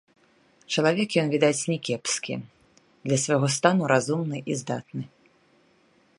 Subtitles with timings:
[0.75, 2.33] Чалавек ён, відаць, не кепскі,
[3.05, 5.03] для свайго стану разумны і здатны.